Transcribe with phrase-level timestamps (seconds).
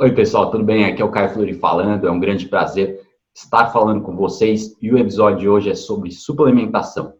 [0.00, 0.84] Oi, pessoal, tudo bem?
[0.84, 2.06] Aqui é o Caio Flori falando.
[2.06, 3.04] É um grande prazer
[3.34, 7.14] estar falando com vocês e o episódio de hoje é sobre suplementação.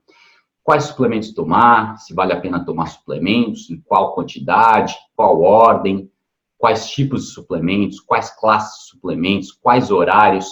[0.62, 6.08] Quais suplementos tomar, se vale a pena tomar suplementos, em qual quantidade, qual ordem,
[6.56, 10.46] quais tipos de suplementos, quais classes de suplementos, quais horários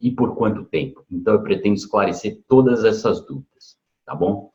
[0.00, 1.04] e por quanto tempo.
[1.10, 3.76] Então, eu pretendo esclarecer todas essas dúvidas,
[4.06, 4.50] tá bom?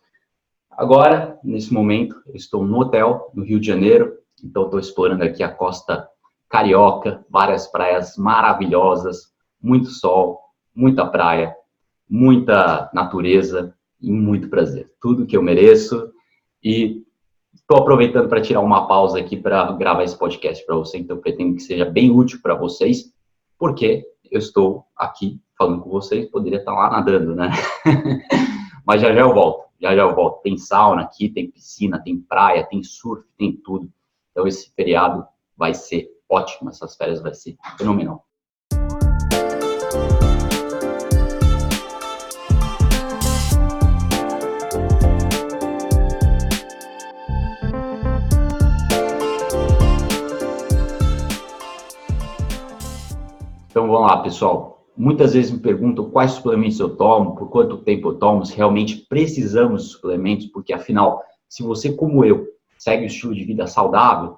[0.72, 5.44] Agora, nesse momento, eu estou no hotel, no Rio de Janeiro, então estou explorando aqui
[5.44, 6.10] a costa
[6.54, 10.40] carioca, várias praias maravilhosas, muito sol,
[10.76, 11.56] muita praia,
[12.08, 14.92] muita natureza e muito prazer.
[15.02, 16.12] Tudo que eu mereço
[16.64, 17.02] e
[17.52, 21.56] estou aproveitando para tirar uma pausa aqui para gravar esse podcast para você, então pretendo
[21.56, 23.12] que seja bem útil para vocês,
[23.58, 27.50] porque eu estou aqui falando com vocês, poderia estar lá nadando, né?
[28.86, 30.42] Mas já já eu volto já já eu volto.
[30.42, 33.92] Tem sauna aqui, tem piscina, tem praia, tem surf, tem tudo.
[34.32, 35.26] Então esse feriado
[35.58, 38.26] vai ser ótimo, essas férias vai ser fenomenal.
[53.74, 54.86] Então vamos lá, pessoal.
[54.96, 59.08] Muitas vezes me perguntam quais suplementos eu tomo, por quanto tempo eu tomo, se realmente
[59.10, 62.46] precisamos de suplementos, porque afinal, se você, como eu,
[62.78, 64.38] segue o estilo de vida saudável,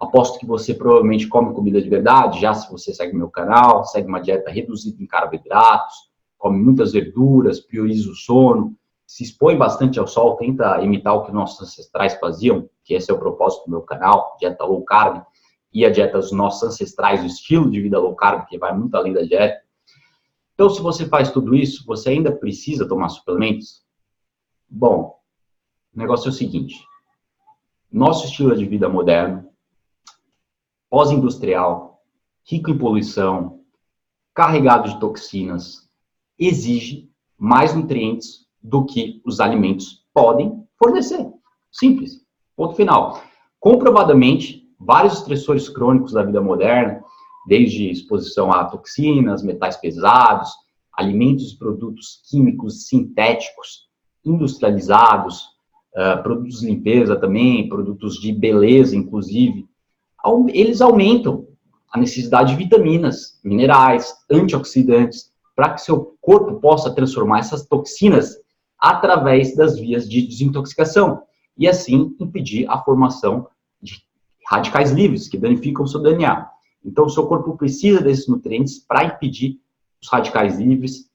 [0.00, 4.08] aposto que você provavelmente come comida de verdade, já se você segue meu canal, segue
[4.08, 5.94] uma dieta reduzida em carboidratos,
[6.38, 8.74] come muitas verduras, prioriza o sono,
[9.06, 13.14] se expõe bastante ao sol, tenta imitar o que nossos ancestrais faziam, que esse é
[13.14, 15.22] o propósito do meu canal, dieta low carb,
[15.72, 18.96] e a dieta dos nossos ancestrais, o estilo de vida low carb, que vai muito
[18.96, 19.60] além da dieta.
[20.54, 23.84] Então, se você faz tudo isso, você ainda precisa tomar suplementos?
[24.68, 25.18] Bom,
[25.94, 26.76] o negócio é o seguinte:
[27.92, 29.49] nosso estilo de vida moderno,
[30.90, 32.02] pós-industrial,
[32.44, 33.60] rico em poluição,
[34.34, 35.88] carregado de toxinas,
[36.38, 41.26] exige mais nutrientes do que os alimentos podem fornecer.
[41.70, 42.20] Simples.
[42.56, 43.22] Ponto final.
[43.58, 47.02] Comprovadamente, vários estressores crônicos da vida moderna,
[47.46, 50.50] desde exposição a toxinas, metais pesados,
[50.92, 53.88] alimentos e produtos químicos sintéticos,
[54.24, 55.44] industrializados,
[55.94, 59.66] uh, produtos de limpeza também, produtos de beleza, inclusive,
[60.52, 61.46] eles aumentam
[61.92, 68.36] a necessidade de vitaminas, minerais, antioxidantes, para que seu corpo possa transformar essas toxinas
[68.78, 71.22] através das vias de desintoxicação
[71.56, 73.46] e assim impedir a formação
[73.82, 74.02] de
[74.48, 76.48] radicais livres que danificam o seu DNA.
[76.84, 79.60] Então, o seu corpo precisa desses nutrientes para impedir
[80.02, 81.10] os radicais livres,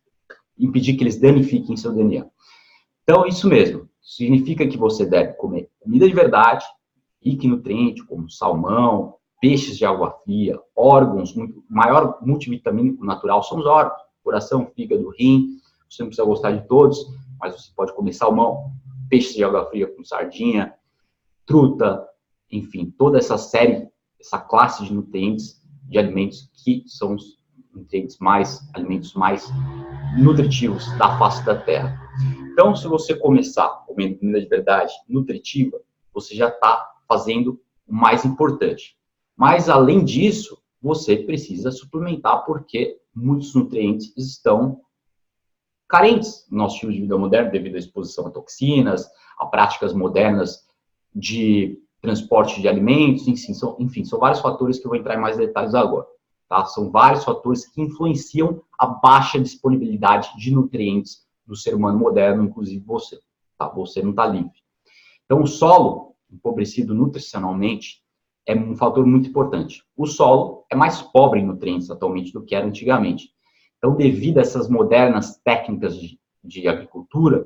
[0.58, 2.28] impedir que eles danifiquem seu DNA.
[3.04, 3.90] Então, isso mesmo.
[4.02, 6.64] Significa que você deve comer comida de verdade,
[7.26, 11.34] rica em nutrientes, como salmão, peixes de água fria, órgãos,
[11.70, 15.58] maior multivitamínico natural são os órgãos, coração, fígado, rim.
[15.90, 16.98] Você não precisa gostar de todos,
[17.40, 18.72] mas você pode comer salmão,
[19.10, 20.74] peixes de água fria com sardinha,
[21.46, 22.08] truta,
[22.52, 23.88] enfim, toda essa série
[24.20, 27.38] essa classe de nutrientes de alimentos que são os
[27.74, 29.48] nutrientes mais, alimentos mais
[30.18, 32.00] nutritivos da face da Terra.
[32.52, 35.80] Então, se você começar comendo comida de verdade nutritiva,
[36.14, 38.96] você já está fazendo o mais importante.
[39.36, 44.82] Mas, além disso, você precisa suplementar porque muitos nutrientes estão
[45.88, 49.08] carentes no nosso estilo de vida moderno devido à exposição a toxinas,
[49.38, 50.66] a práticas modernas
[51.14, 55.22] de transporte de alimentos, enfim são, enfim, são vários fatores que eu vou entrar em
[55.22, 56.06] mais detalhes agora.
[56.48, 56.66] Tá?
[56.66, 62.84] São vários fatores que influenciam a baixa disponibilidade de nutrientes do ser humano moderno, inclusive
[62.86, 63.20] você.
[63.58, 63.68] Tá?
[63.70, 64.52] Você não está livre.
[65.26, 68.04] Então, o solo, empobrecido nutricionalmente,
[68.48, 69.84] é um fator muito importante.
[69.98, 73.32] O solo é mais pobre em nutrientes atualmente do que era antigamente.
[73.78, 77.44] Então, devido a essas modernas técnicas de, de agricultura,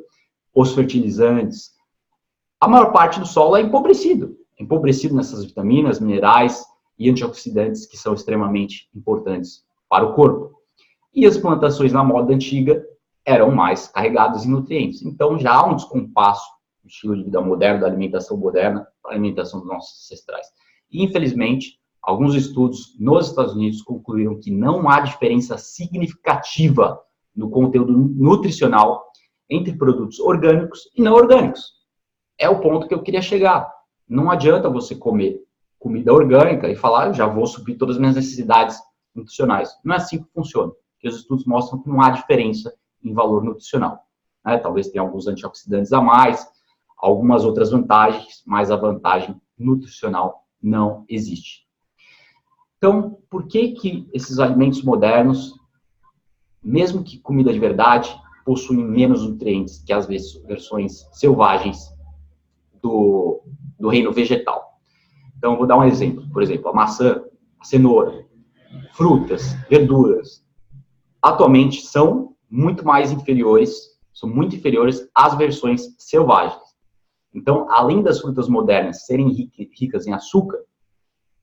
[0.54, 1.72] os fertilizantes,
[2.60, 6.66] a maior parte do solo é empobrecido empobrecido nessas vitaminas, minerais
[6.98, 10.60] e antioxidantes que são extremamente importantes para o corpo.
[11.14, 12.84] E as plantações na moda antiga
[13.26, 15.02] eram mais carregadas em nutrientes.
[15.02, 16.48] Então já há um descompasso
[16.90, 20.48] estilo de vida moderno, da alimentação moderna, para a alimentação dos nossos ancestrais.
[20.92, 27.00] E, infelizmente, alguns estudos nos Estados Unidos concluíram que não há diferença significativa
[27.36, 29.06] no conteúdo nutricional
[29.50, 31.74] entre produtos orgânicos e não orgânicos.
[32.38, 33.70] É o ponto que eu queria chegar.
[34.08, 35.42] Não adianta você comer
[35.78, 38.78] comida orgânica e falar, já vou suprir todas as minhas necessidades
[39.16, 39.72] nutricionais.
[39.84, 40.72] Não é assim que funciona.
[40.94, 44.00] Porque os estudos mostram que não há diferença em valor nutricional.
[44.46, 44.58] Né?
[44.58, 46.46] Talvez tenha alguns antioxidantes a mais,
[47.00, 51.68] algumas outras vantagens, mas a vantagem nutricional não existe.
[52.78, 55.54] Então, por que que esses alimentos modernos,
[56.62, 58.14] mesmo que comida de verdade,
[58.46, 61.94] possuem menos nutrientes que as versões selvagens
[62.82, 63.42] do,
[63.80, 64.80] do reino vegetal?
[65.38, 66.28] Então, vou dar um exemplo.
[66.32, 67.24] Por exemplo, a maçã,
[67.60, 68.26] a cenoura,
[68.94, 70.44] frutas, verduras,
[71.22, 73.74] atualmente são muito mais inferiores,
[74.14, 76.70] são muito inferiores às versões selvagens.
[77.34, 80.64] Então, além das frutas modernas serem ricas em açúcar,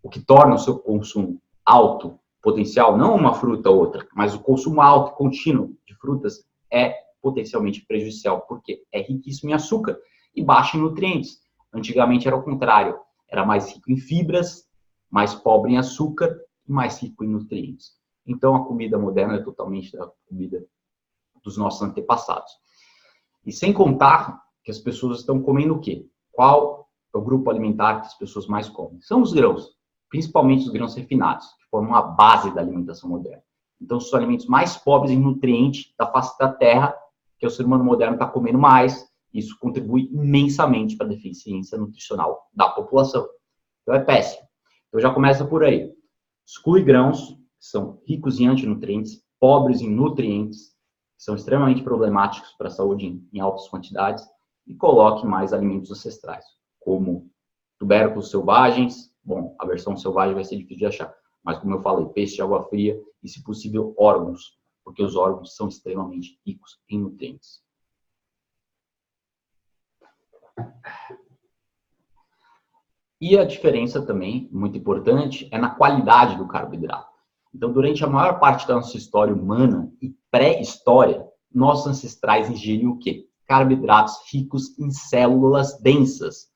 [0.03, 4.41] o que torna o seu consumo alto potencial, não uma fruta ou outra, mas o
[4.41, 9.99] consumo alto contínuo de frutas é potencialmente prejudicial, porque é riquíssimo em açúcar
[10.35, 11.41] e baixo em nutrientes.
[11.73, 12.99] Antigamente era o contrário,
[13.29, 14.69] era mais rico em fibras,
[15.11, 16.39] mais pobre em açúcar
[16.69, 17.97] e mais rico em nutrientes.
[18.25, 20.65] Então a comida moderna é totalmente da comida
[21.43, 22.53] dos nossos antepassados.
[23.45, 26.05] E sem contar que as pessoas estão comendo o quê?
[26.33, 29.01] Qual é o grupo alimentar que as pessoas mais comem?
[29.01, 29.71] São os grãos,
[30.11, 33.45] principalmente os grãos refinados, que formam a base da alimentação moderna.
[33.81, 36.93] Então, são os alimentos mais pobres em nutrientes da face da terra,
[37.39, 39.09] que o ser humano moderno está comendo mais.
[39.33, 43.25] Isso contribui imensamente para a deficiência nutricional da população.
[43.83, 44.49] Então, é péssimo.
[44.89, 45.93] Então, já começa por aí.
[46.45, 50.71] Exclui grãos, que são ricos em antinutrientes, pobres em nutrientes,
[51.17, 54.27] que são extremamente problemáticos para a saúde em altas quantidades,
[54.67, 56.45] e coloque mais alimentos ancestrais,
[56.81, 57.31] como
[57.79, 59.13] tubérculos selvagens.
[59.23, 62.43] Bom, a versão selvagem vai ser difícil de achar, mas como eu falei, peixe de
[62.43, 67.65] água fria e, se possível, órgãos, porque os órgãos são extremamente ricos em nutrientes.
[73.21, 77.17] E a diferença também, muito importante, é na qualidade do carboidrato.
[77.55, 82.99] Então, durante a maior parte da nossa história humana e pré-história, nossos ancestrais ingeriam o
[82.99, 83.27] quê?
[83.47, 86.49] Carboidratos ricos em células densas,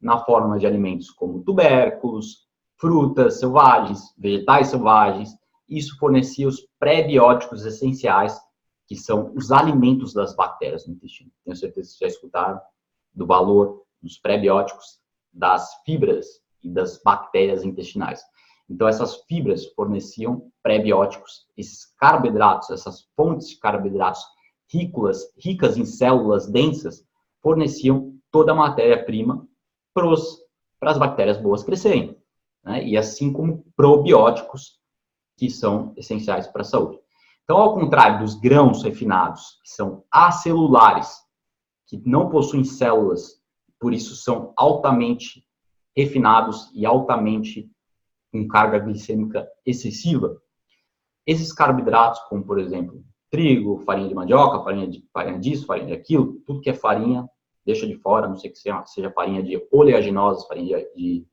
[0.00, 2.46] na forma de alimentos como tubérculos,
[2.78, 5.30] frutas selvagens, vegetais selvagens.
[5.68, 8.38] Isso fornecia os pré-bióticos essenciais,
[8.86, 11.30] que são os alimentos das bactérias no intestino.
[11.44, 12.60] Tenho certeza que já escutaram
[13.12, 15.00] do valor dos pré-bióticos,
[15.32, 16.26] das fibras
[16.62, 18.22] e das bactérias intestinais.
[18.68, 24.22] Então, essas fibras forneciam pré-bióticos, esses carboidratos, essas fontes de carboidratos
[24.68, 27.04] ricas, ricas em células densas,
[27.42, 29.46] forneciam toda a matéria-prima
[29.94, 32.16] para as bactérias boas crescerem.
[32.64, 32.84] Né?
[32.86, 34.78] E assim como probióticos,
[35.36, 36.98] que são essenciais para a saúde.
[37.44, 41.16] Então, ao contrário dos grãos refinados, que são acelulares,
[41.86, 43.40] que não possuem células,
[43.78, 45.46] por isso são altamente
[45.96, 47.70] refinados e altamente
[48.32, 50.40] com carga glicêmica excessiva,
[51.26, 53.04] esses carboidratos, como por exemplo
[53.36, 57.28] trigo, farinha de mandioca, farinha, de, farinha disso, farinha daquilo, tudo que é farinha,
[57.66, 61.26] deixa de fora, não sei que seja, seja farinha de oleaginosas, farinha de, de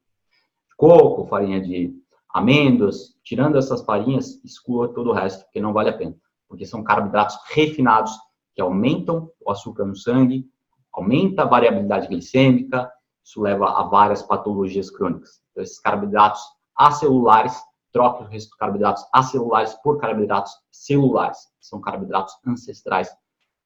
[0.76, 1.96] coco, farinha de
[2.34, 6.14] amêndoas, tirando essas farinhas, exclua todo o resto, porque não vale a pena,
[6.50, 8.12] porque são carboidratos refinados
[8.54, 10.46] que aumentam o açúcar no sangue,
[10.92, 12.92] aumenta a variabilidade glicêmica,
[13.24, 15.42] isso leva a várias patologias crônicas.
[15.52, 16.42] Então, esses carboidratos
[16.76, 17.58] acelulares
[17.94, 23.10] troca os carboidratos acelulares por carboidratos celulares, que são carboidratos ancestrais,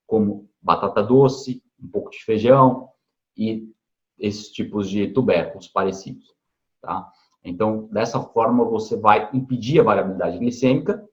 [0.05, 2.89] como batata doce, um pouco de feijão
[3.35, 3.71] e
[4.19, 6.35] esses tipos de tubérculos parecidos.
[6.81, 7.09] Tá?
[7.43, 11.07] Então, dessa forma, você vai impedir a variabilidade glicêmica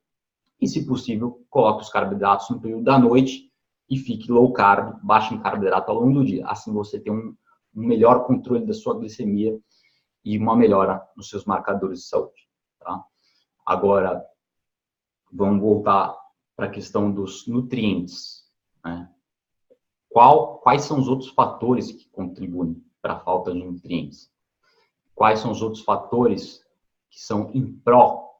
[0.61, 3.53] e, se possível, coloque os carboidratos no período da noite
[3.89, 6.47] e fique low carb, baixo em carboidrato ao longo do dia.
[6.49, 7.37] Assim, você tem um
[7.75, 9.57] melhor controle da sua glicemia
[10.25, 12.44] e uma melhora nos seus marcadores de saúde.
[12.85, 13.03] Tá?
[13.65, 14.25] Agora,
[15.33, 16.15] vamos voltar
[16.55, 18.45] para a questão dos nutrientes.
[18.85, 19.11] Né?
[20.11, 24.31] Qual, quais são os outros fatores que contribuem para a falta de nutrientes?
[25.15, 26.63] Quais são os outros fatores
[27.11, 28.35] que são em pró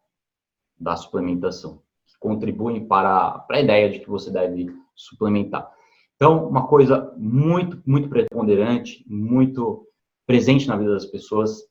[0.79, 5.73] da suplementação, que contribuem para, para a ideia de que você deve suplementar?
[6.17, 9.89] Então, uma coisa muito, muito preponderante, muito
[10.27, 11.63] presente na vida das pessoas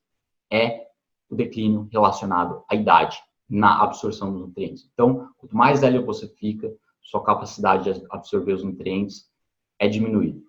[0.51, 0.87] é
[1.29, 3.17] o declínio relacionado à idade
[3.49, 4.89] na absorção dos nutrientes.
[4.93, 9.29] Então, quanto mais velho você fica, sua capacidade de absorver os nutrientes
[9.77, 10.39] é diminuída.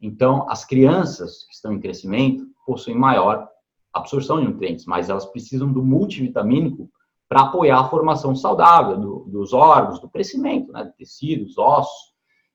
[0.00, 3.48] Então, as crianças que estão em crescimento possuem maior
[3.92, 6.90] absorção de nutrientes, mas elas precisam do multivitamínico
[7.28, 12.12] para apoiar a formação saudável do, dos órgãos, do crescimento, né, de tecidos, ossos.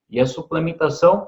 [0.09, 1.27] E a suplementação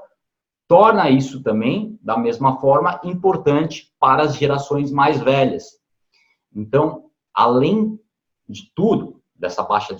[0.68, 5.81] torna isso também, da mesma forma, importante para as gerações mais velhas.
[6.54, 7.98] Então, além
[8.48, 9.96] de tudo, dessa baixa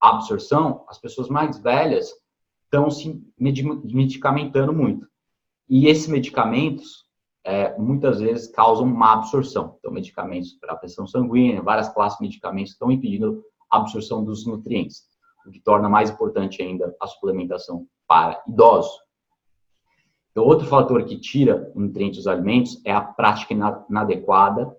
[0.00, 2.12] absorção, as pessoas mais velhas
[2.64, 5.06] estão se medicamentando muito.
[5.68, 7.06] E esses medicamentos
[7.44, 9.76] é, muitas vezes causam má absorção.
[9.78, 15.02] Então, medicamentos para pressão sanguínea, várias classes de medicamentos estão impedindo a absorção dos nutrientes,
[15.46, 18.92] o que torna mais importante ainda a suplementação para idosos.
[20.30, 23.54] Então, outro fator que tira nutrientes dos alimentos é a prática
[23.88, 24.74] inadequada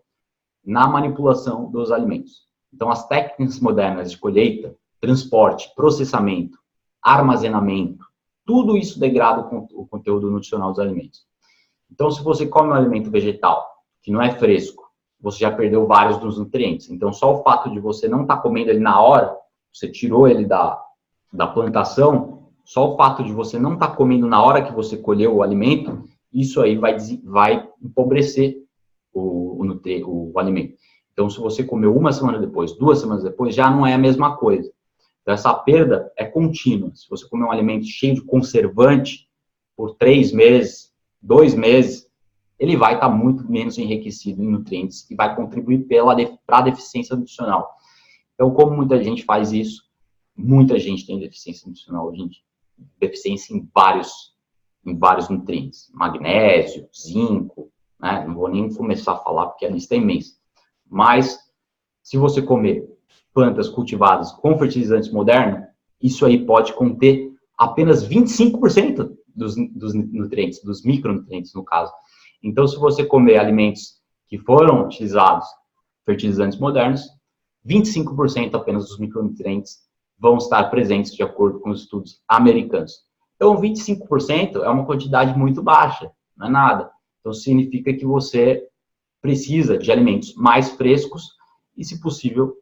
[0.66, 2.44] na manipulação dos alimentos.
[2.74, 6.58] Então, as técnicas modernas de colheita, transporte, processamento,
[7.02, 8.06] armazenamento,
[8.46, 9.42] tudo isso degrada
[9.74, 11.26] o conteúdo nutricional dos alimentos.
[11.92, 13.66] Então, se você come um alimento vegetal
[14.02, 14.84] que não é fresco,
[15.22, 16.90] você já perdeu vários dos nutrientes.
[16.90, 19.38] Então, só o fato de você não estar tá comendo ele na hora,
[19.72, 20.82] você tirou ele da,
[21.32, 24.98] da plantação, só o fato de você não estar tá comendo na hora que você
[24.98, 28.58] colheu o alimento, isso aí vai, vai empobrecer
[29.14, 29.53] o,
[30.06, 30.78] o, o alimento.
[31.12, 34.36] Então, se você comeu uma semana depois, duas semanas depois, já não é a mesma
[34.36, 34.72] coisa.
[35.22, 36.92] Então, essa perda é contínua.
[36.96, 39.30] Se você comer um alimento cheio de conservante
[39.76, 42.10] por três meses, dois meses,
[42.60, 45.86] ele vai estar muito menos enriquecido em nutrientes e vai contribuir
[46.46, 47.70] para a deficiência nutricional.
[48.34, 49.84] Então, como muita gente faz isso,
[50.36, 52.30] muita gente tem deficiência nutricional dia.
[53.00, 54.36] Deficiência em vários,
[54.86, 55.92] em vários nutrientes.
[55.94, 57.72] Magnésio, zinco,
[58.04, 58.26] né?
[58.28, 60.34] Não vou nem começar a falar porque a lista é imensa.
[60.86, 61.40] Mas,
[62.04, 62.86] se você comer
[63.34, 65.66] plantas cultivadas com fertilizantes modernos,
[66.02, 71.94] isso aí pode conter apenas 25% dos, dos nutrientes, dos micronutrientes, no caso.
[72.44, 75.48] Então, se você comer alimentos que foram utilizados
[76.06, 77.08] fertilizantes modernos,
[77.66, 79.78] 25% apenas dos micronutrientes
[80.20, 83.06] vão estar presentes de acordo com os estudos americanos.
[83.38, 86.92] Então, 25% é uma quantidade muito baixa, não é nada.
[87.24, 88.68] Então, significa que você
[89.22, 91.38] precisa de alimentos mais frescos
[91.78, 92.58] e, se possível,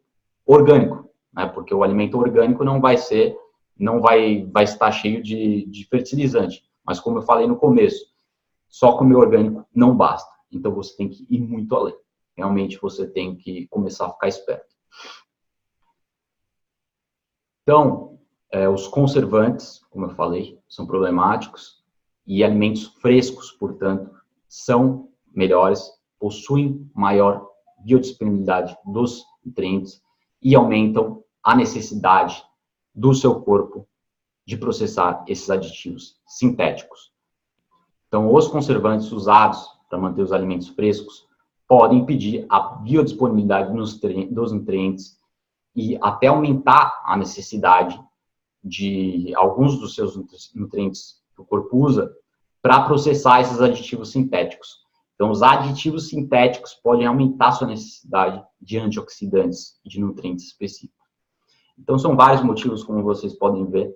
[0.46, 1.46] orgânico, né?
[1.46, 3.36] Porque o alimento orgânico não vai ser,
[3.76, 6.62] não vai, vai estar cheio de, de fertilizante.
[6.86, 8.06] Mas como eu falei no começo,
[8.68, 10.30] só comer orgânico não basta.
[10.52, 11.96] Então você tem que ir muito além.
[12.36, 14.72] Realmente você tem que começar a ficar esperto.
[17.62, 18.18] Então,
[18.50, 21.82] é, os conservantes, como eu falei, são problemáticos
[22.26, 24.21] e alimentos frescos, portanto,
[24.52, 25.90] são melhores,
[26.20, 30.02] possuem maior biodisponibilidade dos nutrientes
[30.42, 32.44] e aumentam a necessidade
[32.94, 33.88] do seu corpo
[34.46, 37.14] de processar esses aditivos sintéticos.
[38.06, 41.26] Então, os conservantes usados para manter os alimentos frescos
[41.66, 43.72] podem impedir a biodisponibilidade
[44.30, 45.18] dos nutrientes
[45.74, 47.98] e até aumentar a necessidade
[48.62, 50.14] de alguns dos seus
[50.54, 52.14] nutrientes que o corpo usa
[52.62, 54.82] para processar esses aditivos sintéticos.
[55.14, 61.06] Então, os aditivos sintéticos podem aumentar sua necessidade de antioxidantes e de nutrientes específicos.
[61.78, 63.92] Então, são vários motivos, como vocês podem ver,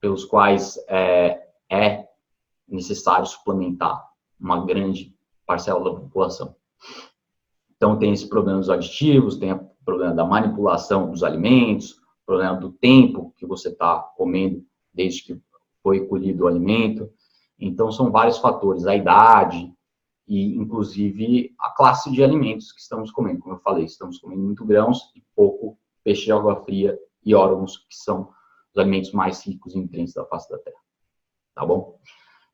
[0.00, 2.08] pelos quais é, é
[2.66, 4.04] necessário suplementar
[4.38, 5.14] uma grande
[5.46, 6.56] parcela da população.
[7.76, 12.72] Então, tem esse problema dos aditivos, tem o problema da manipulação dos alimentos, problema do
[12.72, 15.40] tempo que você está comendo desde que
[15.82, 17.08] foi colhido o alimento.
[17.58, 19.72] Então, são vários fatores, a idade
[20.26, 23.40] e, inclusive, a classe de alimentos que estamos comendo.
[23.40, 27.78] Como eu falei, estamos comendo muito grãos e pouco peixe de água fria e órgãos,
[27.78, 28.30] que são
[28.72, 30.76] os alimentos mais ricos em nutrientes da face da terra.
[31.54, 31.98] Tá bom?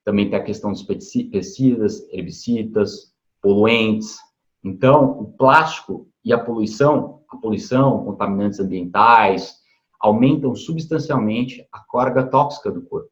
[0.05, 4.19] Também tem a questão dos pesticidas, herbicidas, poluentes.
[4.65, 9.57] Então, o plástico e a poluição, a poluição, contaminantes ambientais,
[10.01, 13.11] aumentam substancialmente a carga tóxica do corpo.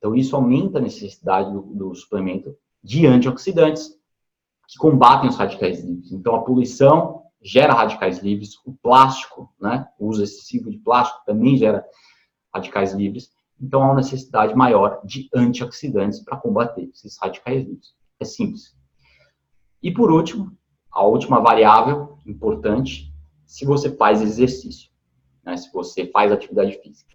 [0.00, 3.94] Então, isso aumenta a necessidade do, do suplemento de antioxidantes
[4.66, 6.10] que combatem os radicais livres.
[6.10, 11.56] Então, a poluição gera radicais livres, o plástico, né, o uso excessivo de plástico também
[11.56, 11.84] gera
[12.54, 13.30] radicais livres,
[13.60, 17.94] então há uma necessidade maior de antioxidantes para combater esses radicais livres.
[18.18, 18.74] É simples.
[19.82, 20.56] E por último,
[20.90, 23.12] a última variável importante,
[23.46, 24.90] se você faz exercício,
[25.44, 27.14] né, se você faz atividade física,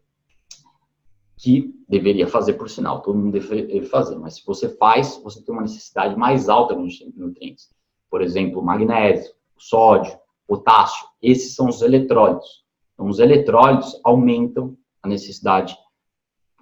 [1.38, 5.54] que deveria fazer por sinal, todo mundo deve fazer, mas se você faz, você tem
[5.54, 7.70] uma necessidade mais alta de nutrientes.
[8.10, 12.64] Por exemplo, magnésio, sódio, potássio, esses são os eletrólitos.
[12.94, 15.78] Então, os eletrólitos aumentam a necessidade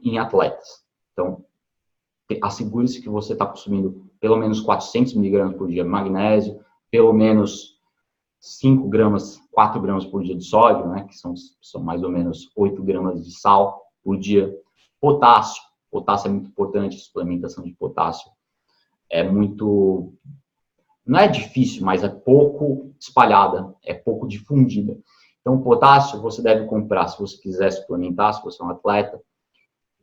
[0.04, 0.84] em atletas.
[1.12, 1.46] Então,
[2.42, 7.80] assegure-se que você está consumindo pelo menos 400 miligramas por dia de magnésio, pelo menos
[8.40, 12.52] 5 gramas, 4 gramas por dia de sódio, né, que são, são mais ou menos
[12.56, 14.54] 8 gramas de sal por dia.
[15.00, 18.32] Potássio, potássio é muito importante, suplementação de potássio
[19.10, 20.14] é muito,
[21.06, 24.98] não é difícil, mas é pouco espalhada, é pouco difundida.
[25.42, 29.22] Então, potássio você deve comprar se você quiser suplementar, se você é um atleta,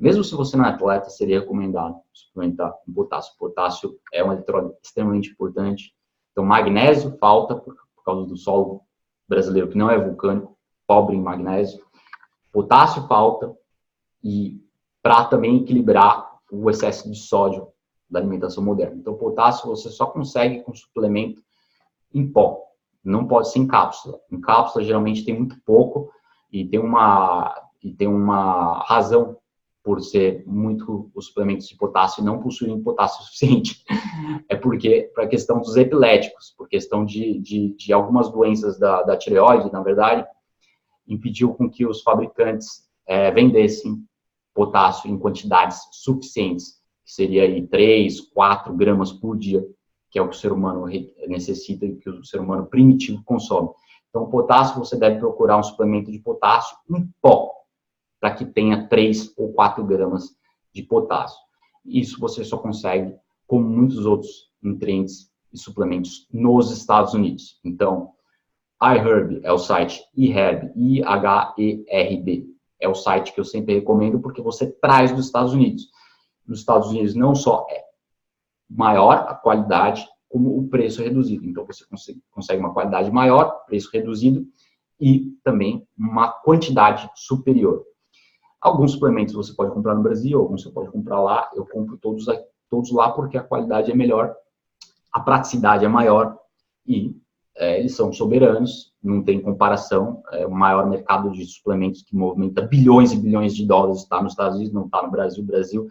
[0.00, 3.34] Mesmo se você não é atleta, seria recomendado suplementar com potássio.
[3.38, 5.94] Potássio é um eletrólito extremamente importante.
[6.32, 8.80] Então, magnésio falta por, por causa do solo
[9.28, 11.84] brasileiro, que não é vulcânico, pobre em magnésio.
[12.50, 13.54] Potássio falta
[14.22, 14.60] e
[15.02, 17.68] para também equilibrar o excesso de sódio
[18.08, 18.96] da alimentação moderna.
[18.96, 21.42] Então, potássio você só consegue com suplemento
[22.12, 22.64] em pó,
[23.04, 24.18] não pode ser em cápsula.
[24.30, 26.10] Em cápsula, geralmente, tem muito pouco
[26.52, 29.36] e tem uma, e tem uma razão
[29.82, 33.82] por ser muito os suplementos de potássio não possuem potássio suficiente.
[34.48, 39.02] É porque, para a questão dos epiléticos, por questão de, de, de algumas doenças da,
[39.02, 40.26] da, tireoide, na verdade,
[41.08, 44.04] impediu com que os fabricantes é, vendessem
[44.54, 49.66] potássio em quantidades suficientes que seria aí 3, 4 gramas por dia,
[50.10, 50.86] que é o que o ser humano
[51.26, 53.68] necessita e que o ser humano primitivo consome.
[54.08, 57.50] Então, o potássio, você deve procurar um suplemento de potássio em pó,
[58.20, 60.28] para que tenha 3 ou 4 gramas
[60.72, 61.38] de potássio.
[61.84, 63.14] Isso você só consegue
[63.46, 67.58] com muitos outros nutrientes e suplementos nos Estados Unidos.
[67.64, 68.12] Então,
[68.82, 72.46] iHerb é o site iHerb, I-H-E-R-B.
[72.80, 75.88] É o site que eu sempre recomendo porque você traz dos Estados Unidos
[76.50, 77.84] nos Estados Unidos não só é
[78.68, 81.46] maior a qualidade, como o preço reduzido.
[81.46, 84.46] Então, você consegue, consegue uma qualidade maior, preço reduzido
[85.00, 87.84] e também uma quantidade superior.
[88.60, 91.48] Alguns suplementos você pode comprar no Brasil, alguns você pode comprar lá.
[91.54, 92.26] Eu compro todos,
[92.68, 94.34] todos lá porque a qualidade é melhor,
[95.12, 96.36] a praticidade é maior
[96.86, 97.16] e
[97.60, 100.22] é, eles são soberanos, não tem comparação.
[100.32, 104.32] É o maior mercado de suplementos que movimenta bilhões e bilhões de dólares está nos
[104.32, 105.42] Estados Unidos, não está no Brasil.
[105.42, 105.86] O Brasil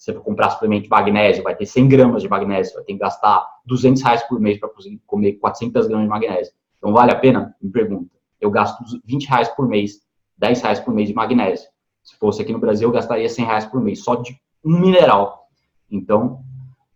[0.00, 2.98] você for comprar suplemento de magnésio, vai ter 100 gramas de magnésio, vai ter que
[2.98, 6.54] gastar 200 reais por mês para conseguir comer 400 gramas de magnésio.
[6.78, 7.54] Então, vale a pena?
[7.60, 8.10] Me pergunta.
[8.40, 10.00] Eu gasto 20 reais por mês,
[10.38, 11.68] 10 reais por mês de magnésio.
[12.02, 14.34] Se fosse aqui no Brasil, eu gastaria 100 reais por mês, só de
[14.64, 15.48] um mineral.
[15.90, 16.40] Então,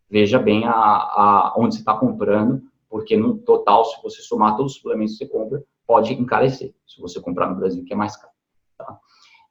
[0.08, 2.62] veja bem a, a onde você está comprando,
[2.94, 7.00] porque no total, se você somar todos os suplementos que você compra, pode encarecer, se
[7.00, 8.32] você comprar no Brasil, que é mais caro.
[8.78, 9.00] Tá?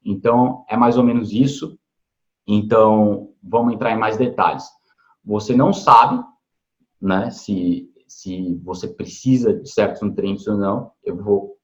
[0.05, 1.77] Então, é mais ou menos isso.
[2.47, 4.63] Então, vamos entrar em mais detalhes.
[5.25, 6.23] Você não sabe,
[7.01, 10.93] né, se, se você precisa de certos nutrientes ou não.
[11.03, 11.57] Eu vou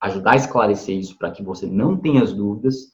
[0.00, 2.90] ajudar a esclarecer isso para que você não tenha as dúvidas.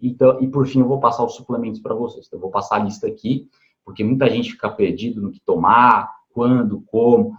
[0.00, 2.26] Então, e por fim, eu vou passar os suplementos para vocês.
[2.26, 3.50] Então, eu vou passar a lista aqui,
[3.84, 7.36] porque muita gente fica perdido no que tomar, quando, como.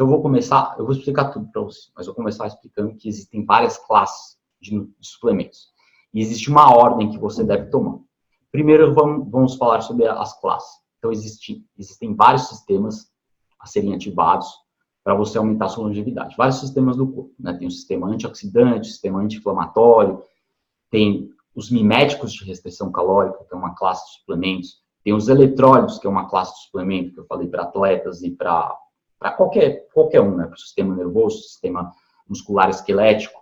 [0.00, 2.96] Então, eu vou começar, eu vou explicar tudo para vocês, mas eu vou começar explicando
[2.96, 5.74] que existem várias classes de, de suplementos.
[6.14, 7.98] E existe uma ordem que você deve tomar.
[8.50, 10.80] Primeiro, vamos, vamos falar sobre as classes.
[10.96, 13.12] Então, existe, existem vários sistemas
[13.60, 14.48] a serem ativados
[15.04, 16.34] para você aumentar a sua longevidade.
[16.34, 17.34] Vários sistemas do corpo.
[17.38, 17.52] Né?
[17.52, 20.22] Tem o sistema antioxidante, o sistema anti-inflamatório,
[20.90, 25.98] tem os miméticos de restrição calórica, que é uma classe de suplementos, tem os eletrólitos,
[25.98, 28.74] que é uma classe de suplemento, que eu falei para atletas e para
[29.28, 30.46] qualquer, qualquer um, né?
[30.46, 31.92] para o sistema nervoso, sistema
[32.28, 33.40] muscular esquelético.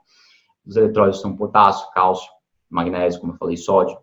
[0.66, 2.30] Os eletrólitos são potássio, cálcio,
[2.68, 3.96] magnésio, como eu falei, sódio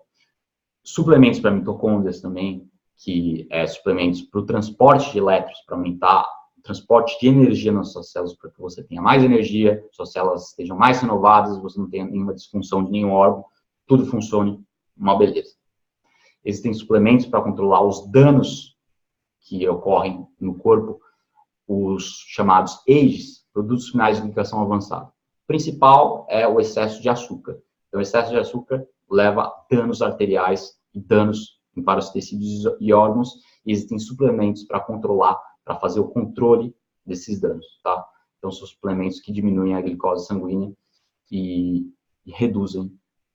[0.85, 6.25] suplementos para mitocôndrias também, que é suplementos para o transporte de elétrons, para aumentar
[6.57, 10.49] o transporte de energia nas suas células, para que você tenha mais energia, suas células
[10.49, 13.43] estejam mais renovadas, você não tenha nenhuma disfunção de nenhum órgão,
[13.87, 14.63] tudo funcione,
[14.95, 15.55] uma beleza.
[16.43, 18.77] Existem suplementos para controlar os danos
[19.41, 21.01] que ocorrem no corpo,
[21.67, 25.05] os chamados AGEs, produtos finais de glicosão avançada.
[25.05, 27.59] O principal é o excesso de açúcar.
[27.87, 33.33] Então, o excesso de açúcar leva danos arteriais e danos em vários tecidos e órgãos,
[33.65, 36.73] e existem suplementos para controlar, para fazer o controle
[37.05, 38.05] desses danos, tá?
[38.37, 40.71] Então, são suplementos que diminuem a glicose sanguínea
[41.31, 41.91] e,
[42.25, 42.91] e reduzem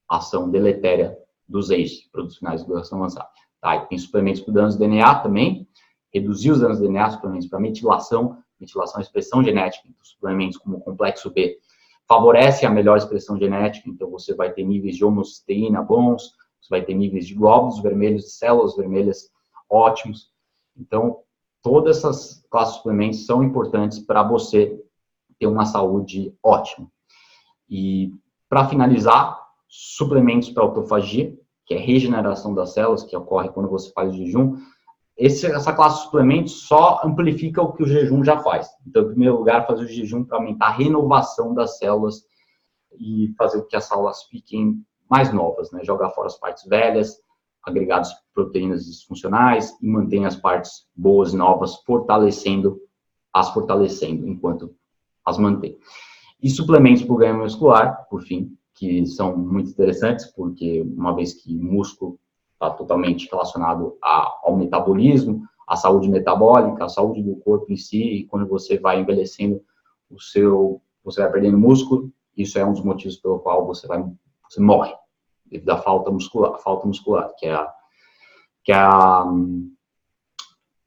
[0.08, 1.16] a ação deletéria
[1.48, 3.28] dos ACE, produtos finais de glicose avançada.
[3.60, 3.76] Tá?
[3.76, 5.68] E tem suplementos para danos DNA também,
[6.12, 10.80] reduzir os danos DNA, suplementos para metilação, metilação é expressão genética, então, suplementos como o
[10.80, 11.58] complexo B,
[12.08, 16.82] favorece a melhor expressão genética, então você vai ter níveis de homocisteína bons, você vai
[16.82, 19.30] ter níveis de glóbulos vermelhos, de células vermelhas
[19.68, 20.30] ótimos.
[20.76, 21.20] Então,
[21.62, 24.82] todas essas classes de suplementos são importantes para você
[25.38, 26.90] ter uma saúde ótima.
[27.68, 28.12] E,
[28.48, 34.14] para finalizar, suplementos para autofagia, que é regeneração das células, que ocorre quando você faz
[34.14, 34.56] jejum,
[35.20, 38.70] esse, essa classe de suplementos só amplifica o que o jejum já faz.
[38.86, 42.24] Então, em primeiro lugar, fazer o jejum para aumentar a renovação das células
[42.98, 45.84] e fazer com que as células fiquem mais novas, né?
[45.84, 47.20] Jogar fora as partes velhas,
[47.62, 52.80] agregados proteínas disfuncionais e mantém as partes boas, novas, fortalecendo,
[53.30, 54.74] as fortalecendo enquanto
[55.26, 55.76] as mantém.
[56.42, 61.34] E suplementos para o ganho muscular, por fim, que são muito interessantes, porque uma vez
[61.34, 62.18] que o músculo
[62.60, 68.02] está totalmente relacionado a, ao metabolismo, à saúde metabólica, à saúde do corpo em si,
[68.02, 69.62] e quando você vai envelhecendo,
[70.10, 74.04] o seu, você vai perdendo músculo, isso é um dos motivos pelo qual você vai,
[74.48, 74.92] você morre,
[75.46, 77.72] devido à falta muscular, falta muscular, que é a,
[78.62, 79.24] que é a,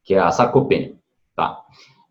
[0.04, 0.96] que é a sarcopenia,
[1.36, 1.64] tá?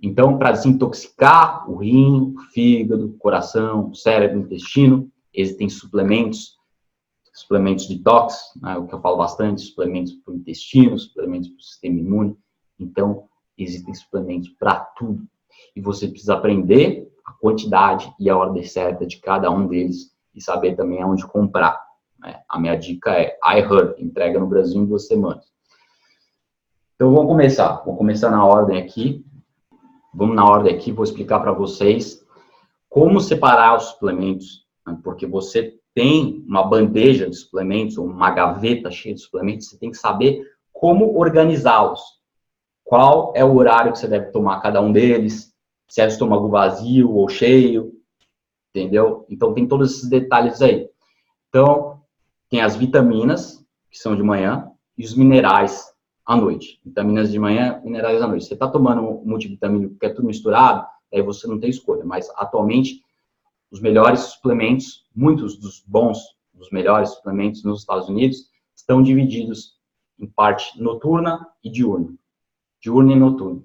[0.03, 6.59] Então, para desintoxicar o rim, o fígado, o coração, o cérebro, o intestino, existem suplementos,
[7.33, 11.63] suplementos detox, né, o que eu falo bastante, suplementos para o intestino, suplementos para o
[11.63, 12.37] sistema imune.
[12.79, 15.25] Então, existem suplementos para tudo.
[15.75, 20.41] E você precisa aprender a quantidade e a ordem certa de cada um deles e
[20.41, 21.81] saber também aonde comprar.
[22.19, 22.43] Né?
[22.49, 25.45] A minha dica é iHerb, entrega no Brasil em duas semanas.
[26.95, 27.83] Então, vamos começar.
[27.85, 29.25] Vou começar na ordem aqui.
[30.15, 32.23] Vamos na ordem aqui, vou explicar para vocês
[32.91, 34.99] como separar os suplementos, né?
[35.03, 39.99] porque você tem uma bandeja de suplementos, uma gaveta cheia de suplementos, você tem que
[39.99, 42.01] saber como organizá-los.
[42.83, 45.53] Qual é o horário que você deve tomar cada um deles,
[45.89, 47.93] se é estômago vazio ou cheio,
[48.71, 49.27] entendeu?
[49.29, 50.89] Então tem todos esses detalhes aí.
[51.49, 52.01] Então,
[52.49, 55.93] tem as vitaminas, que são de manhã, e os minerais
[56.25, 56.81] à noite.
[56.85, 58.47] Vitaminas de manhã, minerais à noite.
[58.47, 62.05] Você está tomando multivitamínico, que é tudo misturado, aí você não tem escolha.
[62.05, 63.03] Mas atualmente,
[63.71, 66.19] os melhores suplementos, muitos dos bons,
[66.53, 69.75] dos melhores suplementos nos Estados Unidos, estão divididos
[70.19, 72.15] em parte noturna e diurna.
[72.81, 73.63] Diurna e noturna.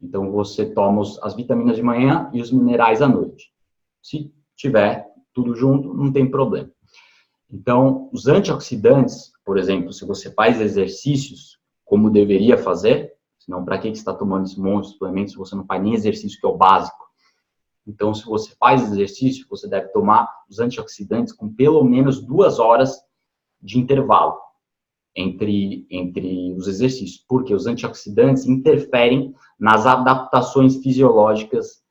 [0.00, 3.52] Então, você toma as vitaminas de manhã e os minerais à noite.
[4.02, 6.70] Se tiver tudo junto, não tem problema.
[7.52, 13.88] Então, os antioxidantes, por exemplo, se você faz exercícios, como deveria fazer, senão para que
[13.88, 16.48] você está tomando esse monte de suplementos se você não faz nem exercício, que é
[16.48, 16.99] o básico?
[17.86, 23.00] Então, se você faz exercício, você deve tomar os antioxidantes com pelo menos duas horas
[23.60, 24.38] de intervalo
[25.14, 31.82] entre, entre os exercícios, porque os antioxidantes interferem nas adaptações fisiológicas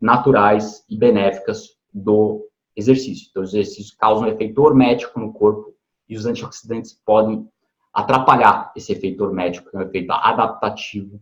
[0.00, 3.28] naturais e benéficas do exercício.
[3.30, 5.74] Então, os exercícios causam um efeito hormético no corpo
[6.08, 7.46] e os antioxidantes podem
[7.92, 11.20] atrapalhar esse efeito hormético, que é um efeito adaptativo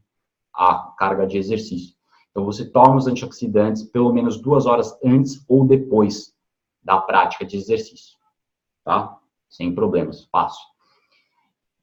[0.55, 1.96] à carga de exercício.
[2.37, 6.35] Então, você toma os antioxidantes pelo menos duas horas antes ou depois
[6.85, 8.15] da prática de exercício,
[8.85, 9.17] tá?
[9.49, 10.63] Sem problemas, fácil.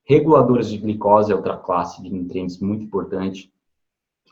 [0.04, 3.52] Reguladores de glicose é outra classe de nutrientes muito importante.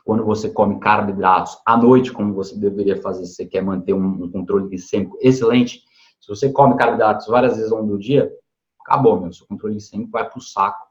[0.04, 4.22] Quando você come carboidratos à noite, como você deveria fazer, se você quer manter um,
[4.22, 5.82] um controle glicêmico excelente,
[6.20, 8.32] se você come carboidratos várias vezes ao longo do dia,
[8.80, 10.86] acabou, meu, seu controle glicêmico vai para o saco.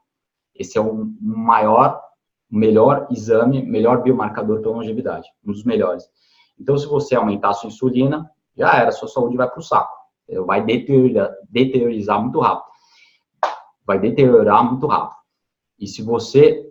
[0.54, 2.11] Esse é o maior
[2.52, 6.04] melhor exame, melhor biomarcador para longevidade, um dos melhores.
[6.60, 9.90] Então, se você aumentar a sua insulina, já era, sua saúde vai para o saco.
[10.46, 12.70] Vai deteriorar, deteriorizar muito rápido.
[13.86, 15.16] Vai deteriorar muito rápido.
[15.78, 16.70] E se você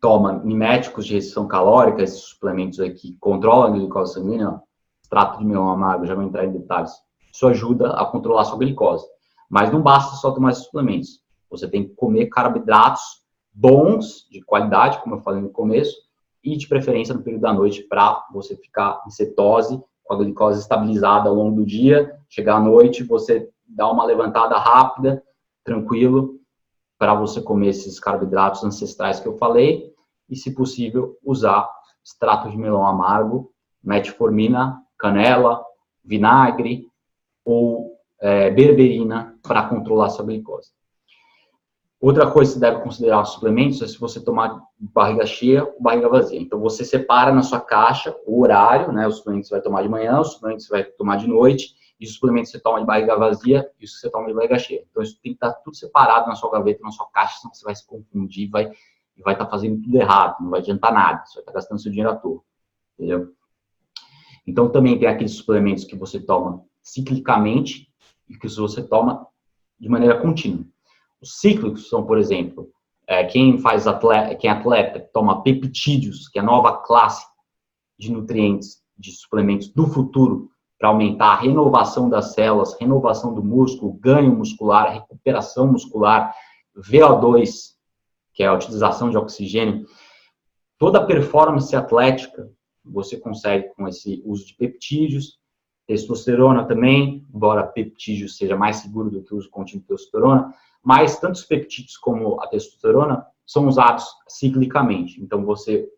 [0.00, 4.60] toma miméticos de restrição calórica, esses suplementos aqui controlam a glicose sanguínea,
[5.02, 6.92] extrato de melão amargo, já vou entrar em detalhes,
[7.30, 9.06] isso ajuda a controlar a sua glicose.
[9.48, 11.22] Mas não basta só tomar esses suplementos.
[11.50, 13.19] Você tem que comer carboidratos
[13.52, 15.96] bons, de qualidade, como eu falei no começo,
[16.42, 20.60] e de preferência no período da noite para você ficar em cetose, com a glicose
[20.60, 25.22] estabilizada ao longo do dia, chegar à noite, você dá uma levantada rápida,
[25.62, 26.40] tranquilo,
[26.98, 29.94] para você comer esses carboidratos ancestrais que eu falei,
[30.28, 31.68] e se possível, usar
[32.04, 35.64] extrato de melão amargo, metformina, canela,
[36.04, 36.86] vinagre
[37.44, 40.70] ou é, berberina para controlar sua glicose.
[42.00, 45.82] Outra coisa que você deve considerar os suplementos é se você tomar barriga cheia ou
[45.82, 46.40] barriga vazia.
[46.40, 49.06] Então, você separa na sua caixa o horário, né?
[49.06, 52.06] Os suplementos você vai tomar de manhã, os suplementos você vai tomar de noite, e
[52.06, 54.82] os suplementos você toma de barriga vazia e os que você toma de barriga cheia.
[54.90, 57.62] Então, isso tem que estar tudo separado na sua gaveta, na sua caixa, senão você
[57.62, 58.72] vai se confundir vai,
[59.14, 61.90] e vai estar fazendo tudo errado, não vai adiantar nada, você vai estar gastando seu
[61.90, 62.40] dinheiro à toa,
[62.98, 63.34] entendeu?
[64.46, 67.92] Então, também tem aqueles suplementos que você toma ciclicamente
[68.26, 69.26] e que você toma
[69.78, 70.64] de maneira contínua.
[71.20, 72.70] Os cíclicos são, por exemplo,
[73.06, 77.26] é, quem faz atleta, quem é atleta toma peptídeos, que é a nova classe
[77.98, 83.92] de nutrientes, de suplementos do futuro para aumentar a renovação das células, renovação do músculo,
[83.92, 86.34] ganho muscular, recuperação muscular,
[86.74, 87.74] VO2,
[88.32, 89.84] que é a utilização de oxigênio.
[90.78, 92.50] Toda a performance atlética
[92.82, 95.38] você consegue com esse uso de peptídeos,
[95.86, 101.18] testosterona também, embora peptídeo seja mais seguro do que o uso contínuo de testosterona, mas
[101.18, 105.20] tanto os peptídeos como a testosterona são usados ciclicamente.
[105.20, 105.88] Então, você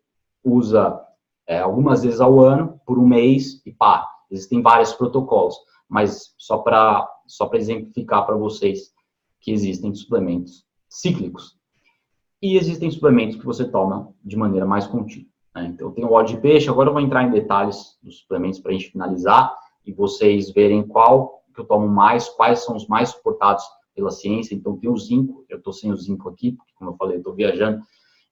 [0.43, 0.99] usa
[1.47, 5.55] é, algumas vezes ao ano, por um mês, e pá, existem vários protocolos.
[5.87, 8.91] Mas só para só exemplificar para vocês
[9.39, 11.57] que existem suplementos cíclicos.
[12.41, 15.29] E existem suplementos que você toma de maneira mais contínua.
[15.55, 15.67] Né?
[15.67, 18.71] Então, tem o óleo de peixe, agora eu vou entrar em detalhes dos suplementos para
[18.71, 23.09] a gente finalizar e vocês verem qual que eu tomo mais, quais são os mais
[23.09, 23.63] suportados
[23.93, 24.55] pela ciência.
[24.55, 27.33] Então, tem o zinco, eu estou sem o zinco aqui, porque, como eu falei, estou
[27.33, 27.81] viajando,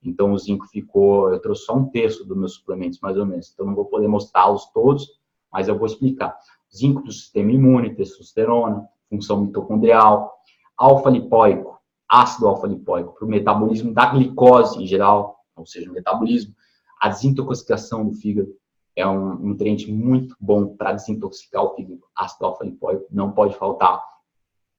[0.04, 3.52] então o zinco ficou, eu trouxe só um terço dos meus suplementos, mais ou menos.
[3.54, 5.20] Então, não vou poder mostrá-los todos,
[5.52, 6.38] mas eu vou explicar.
[6.76, 10.34] Zinco do sistema imune, testosterona, função mitocondrial,
[10.78, 16.56] alfa-lipóico, ácido alfa-lipóico, para o metabolismo da glicose em geral, ou seja, o metabolismo,
[17.00, 18.50] a desintoxicação do fígado,
[18.96, 24.02] é um nutriente muito bom para desintoxicar o fígado, ácido alfa-lipóico, não pode faltar.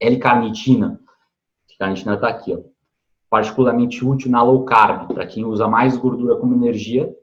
[0.03, 1.01] L-carnitina,
[1.79, 2.61] carnitina está aqui, ó,
[3.31, 7.15] particularmente útil na low carb, para quem usa mais gordura como energia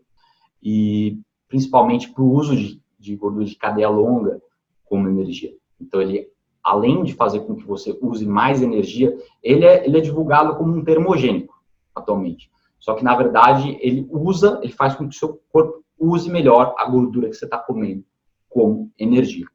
[0.62, 4.42] e principalmente para o uso de, de gordura de cadeia longa
[4.86, 5.54] como energia.
[5.80, 6.30] Então, ele
[6.64, 10.76] além de fazer com que você use mais energia, ele é, ele é divulgado como
[10.76, 11.56] um termogênico
[11.96, 12.52] atualmente.
[12.80, 16.76] Só que, na verdade, ele usa, ele faz com que o seu corpo use melhor
[16.78, 18.04] a gordura que você está comendo
[18.48, 19.46] como energia.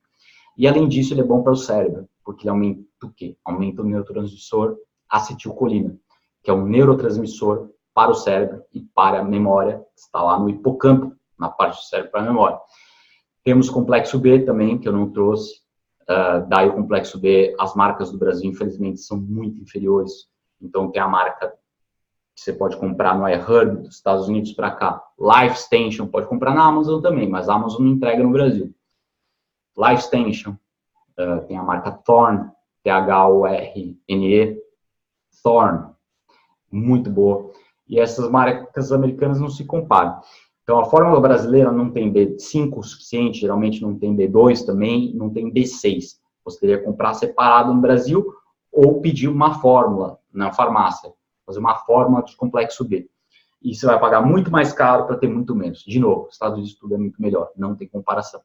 [0.56, 3.36] E, além disso, ele é bom para o cérebro, porque ele aumenta o quê?
[3.44, 4.76] Aumenta o neurotransmissor
[5.08, 5.96] acetilcolina,
[6.42, 10.48] que é um neurotransmissor para o cérebro e para a memória, que está lá no
[10.48, 12.58] hipocampo, na parte do cérebro para a memória.
[13.42, 15.64] Temos complexo B também, que eu não trouxe,
[16.04, 20.28] Uh, daí o complexo B, as marcas do Brasil, infelizmente, são muito inferiores.
[20.60, 21.54] Então, tem a marca
[22.34, 25.02] que você pode comprar no iHerb dos Estados Unidos para cá.
[25.18, 28.74] Life Station, pode comprar na Amazon também, mas a Amazon não entrega no Brasil.
[29.76, 30.58] Life Station,
[31.18, 32.50] uh, tem a marca Thorn,
[32.82, 34.58] T-H-O-R-N-E,
[35.42, 35.90] Thorn,
[36.70, 37.50] muito boa.
[37.88, 40.20] E essas marcas americanas não se comparam.
[40.62, 45.28] Então, a fórmula brasileira não tem B5 o suficiente, geralmente não tem B2 também, não
[45.28, 46.18] tem B6.
[46.44, 48.26] Você teria que comprar separado no Brasil
[48.72, 51.12] ou pedir uma fórmula na farmácia,
[51.46, 53.08] fazer uma fórmula de complexo B.
[53.62, 55.84] E você vai pagar muito mais caro para ter muito menos.
[55.84, 58.40] De novo, Estados Unidos tudo é muito melhor, não tem comparação.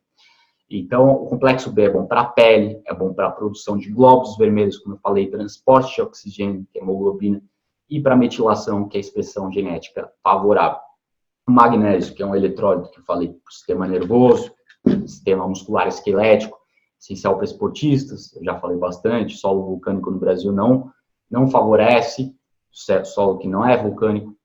[0.69, 3.89] Então, o complexo B é bom para a pele, é bom para a produção de
[3.89, 7.41] glóbulos vermelhos, como eu falei, transporte de oxigênio, que é hemoglobina,
[7.89, 10.79] e para metilação, que é a expressão genética favorável.
[11.47, 14.53] O magnésio, que é um eletrólito que eu falei para o sistema nervoso,
[15.07, 16.57] sistema muscular esquelético,
[17.01, 20.91] essencial para esportistas, eu já falei bastante, solo vulcânico no Brasil não,
[21.31, 22.35] não favorece,
[22.71, 24.35] solo que não é vulcânico,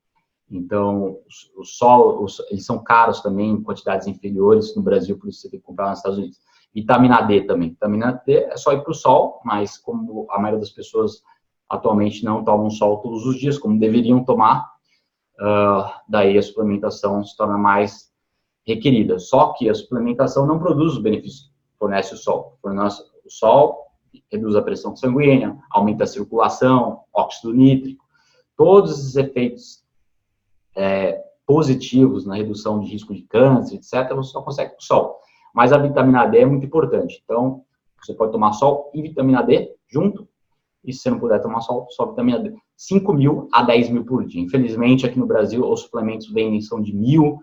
[0.49, 1.19] então
[1.55, 5.49] o solo, os, eles são caros também, em quantidades inferiores no Brasil, por isso você
[5.49, 6.39] tem que comprar nos Estados Unidos.
[6.73, 10.59] Vitamina D também, vitamina D é só ir para o sol, mas como a maioria
[10.59, 11.23] das pessoas
[11.69, 14.69] atualmente não tomam sol todos os dias, como deveriam tomar,
[15.39, 18.11] uh, daí a suplementação se torna mais
[18.67, 19.17] requerida.
[19.19, 22.57] Só que a suplementação não produz os benefícios fornece o sol.
[22.61, 23.85] Fornece o sol
[24.31, 28.03] reduz a pressão sanguínea, aumenta a circulação, óxido nítrico,
[28.55, 29.84] todos esses efeitos
[30.75, 35.19] é, positivos na redução de risco de câncer, etc., você só consegue com sol.
[35.53, 37.21] Mas a vitamina D é muito importante.
[37.23, 37.63] Então,
[38.01, 40.27] você pode tomar sol e vitamina D junto,
[40.83, 42.53] e se você não puder tomar sol, só vitamina D.
[42.77, 44.41] 5 mil a 10 mil por dia.
[44.41, 47.39] Infelizmente, aqui no Brasil, os suplementos vendem são de mil,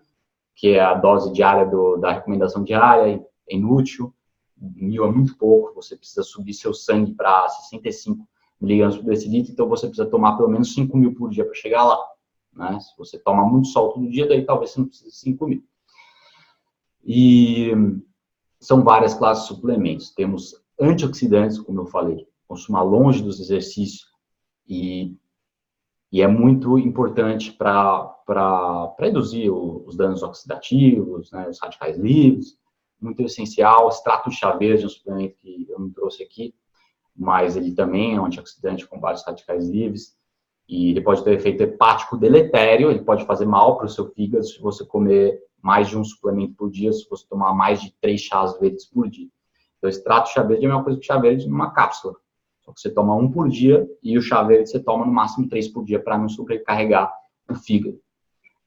[0.55, 4.13] que é a dose diária do, da recomendação diária, é inútil.
[4.57, 8.29] Mil é muito pouco, você precisa subir seu sangue para 65
[8.61, 11.83] miligramas por decilitro, então você precisa tomar pelo menos 5 mil por dia para chegar
[11.83, 11.99] lá.
[12.55, 12.79] Né?
[12.81, 15.65] Se você toma muito sol todo dia, daí talvez você não precise de 5 mil.
[17.05, 17.71] E
[18.61, 20.11] são várias classes de suplementos.
[20.11, 24.07] Temos antioxidantes, como eu falei, consumar longe dos exercícios
[24.69, 25.17] e
[26.13, 32.59] e é muito importante para reduzir os danos oxidativos, né, os radicais livres,
[33.01, 33.89] muito essencial.
[33.89, 36.55] Extrato de chá verde é um suplemento que eu não trouxe aqui,
[37.17, 40.15] mas ele também é um antioxidante com vários radicais livres,
[40.73, 44.43] e ele pode ter efeito hepático deletério, ele pode fazer mal para o seu fígado
[44.43, 48.23] se você comer mais de um suplemento por dia, se você tomar mais de três
[48.23, 49.29] chás verdes por dia.
[49.77, 52.17] Então, extrato de chá verde é a mesma coisa que chá verde numa cápsula.
[52.63, 55.47] Só que você toma um por dia e o chá verde você toma no máximo
[55.47, 57.13] três por dia para não sobrecarregar
[57.51, 58.01] o fígado.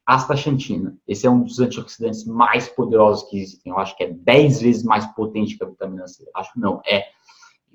[0.05, 0.95] Astaxantina.
[1.07, 3.71] Esse é um dos antioxidantes mais poderosos que existem.
[3.71, 6.23] Eu acho que é 10 vezes mais potente que a vitamina C.
[6.35, 7.03] Acho que não, é.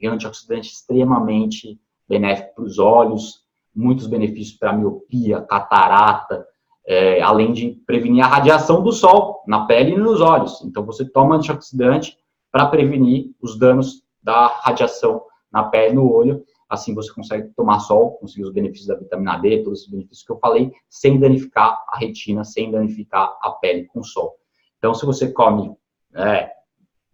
[0.01, 6.47] É um antioxidante extremamente benéfico para os olhos, muitos benefícios para miopia, catarata,
[6.87, 10.63] é, além de prevenir a radiação do sol na pele e nos olhos.
[10.65, 12.17] Então, você toma antioxidante
[12.51, 18.13] para prevenir os danos da radiação na pele, no olho, assim você consegue tomar sol,
[18.13, 21.99] conseguir os benefícios da vitamina D, todos os benefícios que eu falei, sem danificar a
[21.99, 24.37] retina, sem danificar a pele com sol.
[24.79, 25.75] Então, se você come
[26.15, 26.51] é,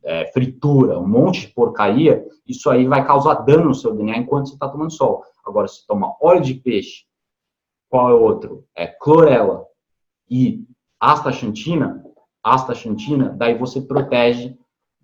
[0.06, 4.46] é, fritura, um monte de porcaria, isso aí vai causar dano no seu DNA enquanto
[4.48, 5.24] você está tomando sol.
[5.44, 7.04] Agora, se toma óleo de peixe,
[7.90, 8.64] qual é o outro?
[8.74, 9.66] É clorela
[10.30, 10.64] e
[11.00, 12.04] astaxantina,
[12.42, 14.56] astaxantina, daí você protege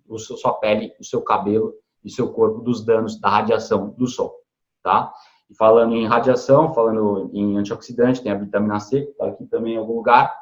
[0.07, 4.07] o seu, sua pele, o seu cabelo e seu corpo dos danos da radiação do
[4.07, 4.33] sol,
[4.81, 5.13] tá?
[5.49, 9.77] E falando em radiação, falando em antioxidante, tem a vitamina C, está aqui também em
[9.77, 10.33] algum lugar.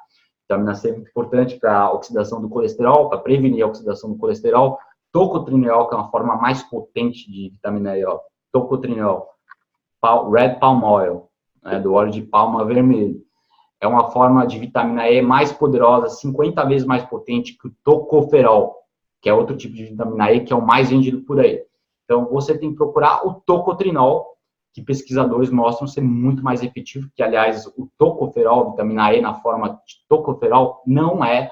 [0.51, 4.17] Vitamina C é muito importante para a oxidação do colesterol, para prevenir a oxidação do
[4.17, 4.77] colesterol.
[5.13, 8.19] Tocotrineol, que é uma forma mais potente de vitamina E, ó.
[8.51, 9.29] tocotrineol,
[10.29, 11.29] red palm oil,
[11.63, 13.21] né, do óleo de palma vermelho.
[13.79, 18.75] É uma forma de vitamina E mais poderosa, 50 vezes mais potente que o tocoferol,
[19.21, 21.63] que é outro tipo de vitamina E que é o mais vendido por aí.
[22.03, 24.30] Então, você tem que procurar o tocotrinol,
[24.73, 29.69] que pesquisadores mostram ser muito mais efetivo, que, aliás, o tocoferol, vitamina E na forma
[29.85, 31.51] de tocoferol, não é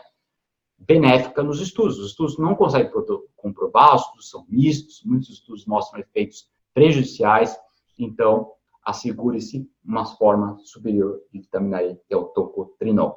[0.78, 2.00] benéfica nos estudos.
[2.00, 2.92] Os estudos não conseguem
[3.36, 7.60] comprovar, os estudos são mistos, muitos estudos mostram efeitos prejudiciais,
[7.98, 8.52] então
[8.86, 13.16] assegure-se uma forma superior de vitamina E, que é o tocotrinol.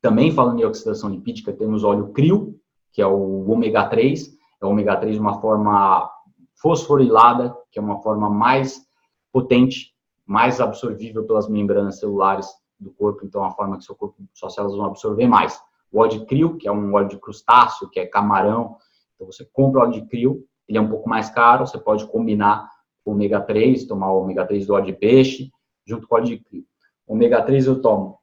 [0.00, 2.60] Também falando em oxidação lipídica, temos óleo CRIO,
[2.92, 6.10] que é o ômega 3, é o ômega 3 de uma forma
[6.54, 8.86] fosforilada, que é uma forma mais
[9.32, 9.92] potente,
[10.24, 12.46] mais absorvível pelas membranas celulares
[12.78, 15.60] do corpo, então é uma forma que seu corpo, suas células vão absorver mais.
[15.90, 18.76] O óleo de crio, que é um óleo de crustáceo, que é camarão,
[19.14, 22.68] então você compra óleo de crio, ele é um pouco mais caro, você pode combinar
[23.04, 25.50] com o ômega 3, tomar o ômega 3 do óleo de peixe,
[25.84, 26.64] junto com o óleo de crio.
[27.06, 28.22] O ômega 3 eu tomo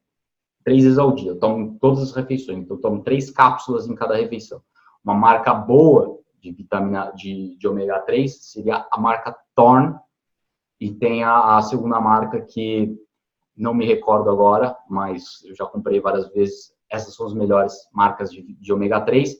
[0.63, 3.87] três vezes ao dia, eu tomo em todas as refeições, então eu tomo três cápsulas
[3.87, 4.61] em cada refeição.
[5.03, 9.95] Uma marca boa de vitamina de, de ômega 3 seria a marca Thorn
[10.79, 12.95] e tem a, a, segunda marca que
[13.55, 16.73] não me recordo agora, mas eu já comprei várias vezes.
[16.89, 19.35] Essas são as melhores marcas de, de ômega 3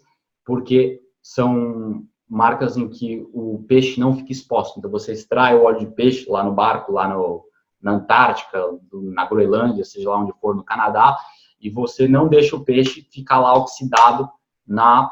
[0.45, 4.77] porque são marcas em que o peixe não fica exposto.
[4.77, 7.45] Então você extrai o óleo de peixe lá no barco, lá no,
[7.81, 11.17] na Antártica, na Groenlândia, seja lá onde for, no Canadá,
[11.59, 14.29] e você não deixa o peixe ficar lá oxidado
[14.65, 15.09] na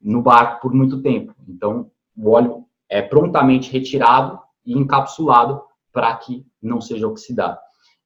[0.00, 1.34] no barco por muito tempo.
[1.46, 7.58] Então, o óleo é prontamente retirado e encapsulado para que não seja oxidado.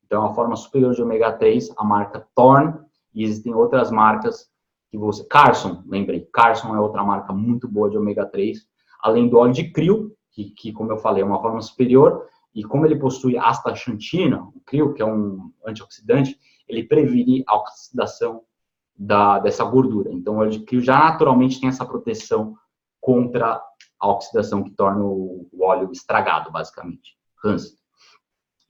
[0.04, 2.78] Então, é uma forma superior de ômega 3, a marca Thorn,
[3.14, 4.50] e existem outras marcas
[4.90, 5.24] que você...
[5.24, 8.58] Carson, lembrei, Carson é outra marca muito boa de ômega 3,
[9.00, 12.62] além do óleo de crio, que, que como eu falei, é uma forma superior, e
[12.62, 18.42] como ele possui astaxantina, o crio, que é um antioxidante, ele previne a oxidação
[19.02, 20.12] da, dessa gordura.
[20.12, 22.54] Então, o óleo de crio já naturalmente tem essa proteção
[23.00, 23.60] contra
[23.98, 27.76] a oxidação que torna o, óleo estragado, basicamente, rancid.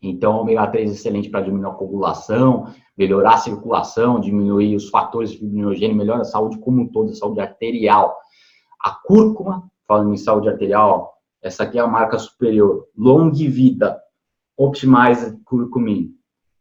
[0.01, 5.35] Então, ômega 3 é excelente para diminuir a coagulação, melhorar a circulação, diminuir os fatores
[5.35, 8.16] fibrinogênio, melhora a saúde como um todo, a saúde arterial.
[8.83, 14.01] A cúrcuma, falando em saúde arterial, essa aqui é a marca superior, Long Vida
[14.57, 16.11] Optimize Curcumin.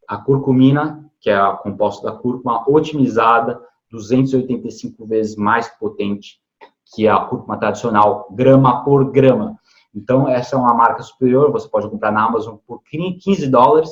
[0.08, 6.42] A curcumina que é a composta da cúrcuma otimizada, 285 vezes mais potente
[6.94, 9.58] que a cúrcuma tradicional, grama por grama.
[9.94, 13.92] Então, essa é uma marca superior, você pode comprar na Amazon por 15 dólares,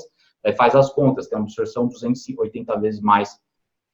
[0.58, 3.39] faz as contas, tem uma absorção 280 vezes mais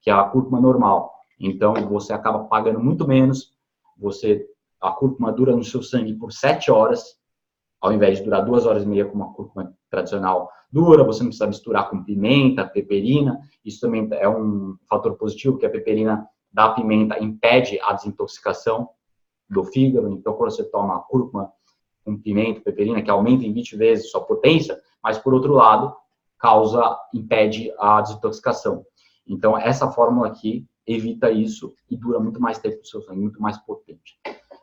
[0.01, 1.11] que a cúrcuma normal.
[1.39, 3.51] Então, você acaba pagando muito menos,
[3.97, 4.47] você
[4.79, 7.17] a cúrcuma dura no seu sangue por 7 horas,
[7.81, 11.29] ao invés de durar 2 horas e meia como a cúrcuma tradicional dura, você não
[11.29, 16.69] precisa misturar com pimenta, peperina, isso também é um fator positivo, que a peperina da
[16.69, 18.89] pimenta impede a desintoxicação
[19.49, 21.51] do fígado, então quando você toma cúrcuma
[22.03, 25.95] com pimenta, peperina, que aumenta em 20 vezes sua potência, mas por outro lado,
[26.37, 28.85] causa, impede a desintoxicação.
[29.25, 33.41] Então essa fórmula aqui evita isso e dura muito mais tempo no seu sangue, muito
[33.41, 34.19] mais potente.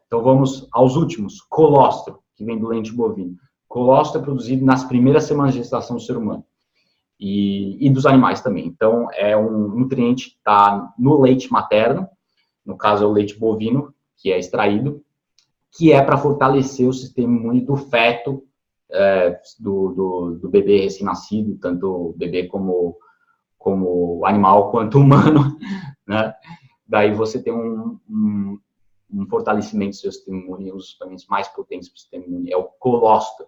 [0.07, 3.37] Então vamos aos últimos, colostro, que vem do leite bovino
[3.73, 6.45] colostro é produzido nas primeiras semanas de gestação do ser humano
[7.19, 8.67] e, e dos animais também.
[8.67, 12.07] Então, é um nutriente que está no leite materno,
[12.67, 15.03] no caso é o leite bovino, que é extraído,
[15.75, 18.45] que é para fortalecer o sistema imune do feto,
[18.91, 22.99] é, do, do, do, bebê recém-nascido, tanto o bebê como,
[23.57, 25.57] como animal quanto humano,
[26.07, 26.35] né?
[26.87, 28.59] Daí você tem um, um,
[29.11, 32.53] um fortalecimento do seu sistema imune, um dos suplementos mais potentes para o sistema imune
[32.53, 33.47] é o colostro.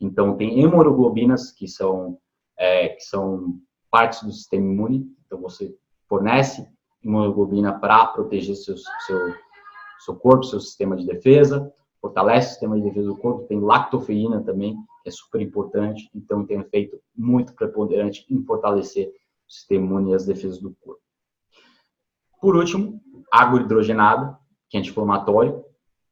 [0.00, 2.18] Então, tem hemoglobinas, que são,
[2.56, 5.10] é, que são partes do sistema imune.
[5.26, 5.74] Então, você
[6.08, 6.68] fornece
[7.02, 9.34] hemoglobina para proteger seu, seu,
[10.00, 13.46] seu corpo, seu sistema de defesa, fortalece o sistema de defesa do corpo.
[13.46, 16.10] Tem lactofeína também, que é super importante.
[16.14, 19.08] Então, tem um efeito muito preponderante em fortalecer
[19.48, 21.00] o sistema imune e as defesas do corpo.
[22.40, 23.00] Por último,
[23.32, 24.38] água hidrogenada,
[24.68, 25.64] que é anti-inflamatório,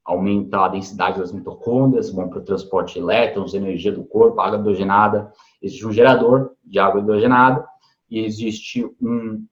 [0.05, 4.59] aumenta a densidade das mitocôndrias, bom para o transporte de elétrons, energia do corpo, água
[4.59, 5.33] hidrogenada.
[5.61, 7.67] Existe um gerador de água hidrogenada
[8.09, 9.43] e existe um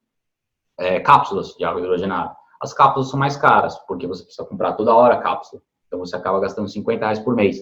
[0.78, 2.36] é, cápsulas de água hidrogenada.
[2.60, 5.60] As cápsulas são mais caras, porque você precisa comprar toda hora a cápsula.
[5.88, 7.58] Então você acaba gastando 50 reais por mês.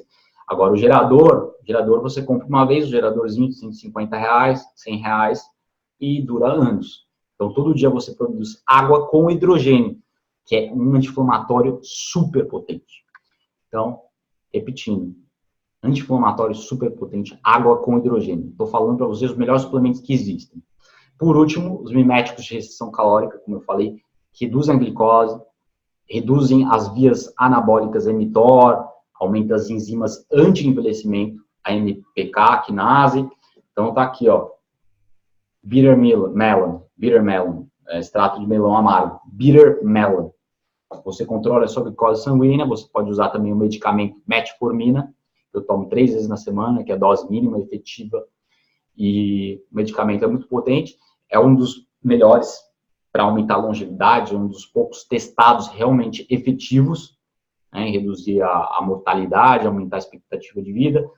[0.47, 4.97] Agora o gerador, o gerador você compra uma vez, o geradorzinho de 150 reais, 100
[4.99, 5.43] reais
[5.99, 7.07] e dura anos.
[7.35, 9.99] Então todo dia você produz água com hidrogênio,
[10.45, 13.05] que é um anti-inflamatório super potente.
[13.69, 14.01] Então,
[14.53, 15.15] repetindo,
[15.83, 18.51] anti-inflamatório super potente, água com hidrogênio.
[18.51, 20.63] Estou falando para vocês os melhores suplementos que existem.
[21.19, 23.97] Por último, os miméticos de restrição calórica, como eu falei,
[24.39, 25.41] reduzem a glicose,
[26.09, 33.29] reduzem as vias anabólicas mTOR, aumenta as enzimas anti-envelhecimento, a MPK, a quinase.
[33.71, 34.51] Então tá aqui, ó,
[35.63, 40.31] bitter melon, bitter melon, é, extrato de melão amargo, bitter melon.
[41.05, 45.15] Você controla a sua glicose sanguínea, você pode usar também o medicamento metformina,
[45.53, 48.23] eu tomo três vezes na semana, que é a dose mínima efetiva,
[48.97, 50.97] e o medicamento é muito potente,
[51.31, 52.59] é um dos melhores
[53.11, 57.19] para aumentar a longevidade, um dos poucos testados realmente efetivos
[57.73, 61.09] né, em reduzir a, a, mortalidade, aumentar a expectativa de vida.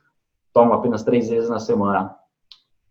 [0.52, 2.14] Tomo apenas três vezes na semana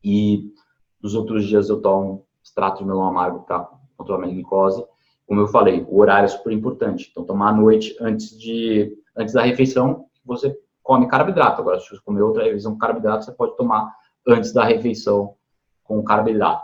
[0.03, 0.53] e
[1.01, 4.85] nos outros dias eu tomo extrato de melão amargo para controlar a glicose.
[5.25, 7.09] Como eu falei, o horário é super importante.
[7.09, 11.61] Então, tomar à noite antes, de, antes da refeição, você come carboidrato.
[11.61, 13.95] Agora, se você comer outra refeição com carboidrato, você pode tomar
[14.27, 15.35] antes da refeição
[15.83, 16.63] com carboidrato.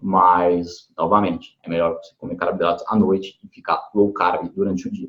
[0.00, 4.90] Mas, novamente, é melhor você comer carboidratos à noite e ficar low carb durante o
[4.90, 5.08] dia.